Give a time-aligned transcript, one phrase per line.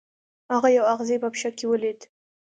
[0.53, 1.99] هغه یو اغزی په پښه کې ولید.